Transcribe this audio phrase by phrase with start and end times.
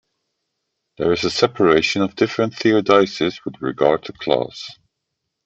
[0.97, 4.79] There is a separation of different theodicies with regard to class.